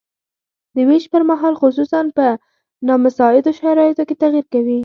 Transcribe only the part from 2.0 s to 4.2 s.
په نامساعدو شرایطو کې